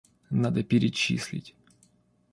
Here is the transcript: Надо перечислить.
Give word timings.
Надо 0.31 0.63
перечислить. 0.63 1.53